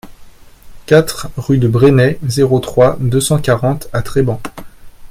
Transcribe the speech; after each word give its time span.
quatre 0.87 1.29
rue 1.37 1.59
de 1.59 1.67
Bresnay, 1.67 2.17
zéro 2.25 2.59
trois, 2.59 2.97
deux 3.01 3.21
cent 3.21 3.37
quarante 3.37 3.87
à 3.93 4.01
Treban 4.01 4.41